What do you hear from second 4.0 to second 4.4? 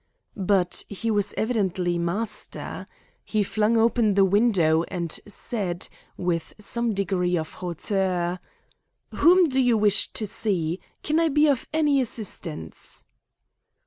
the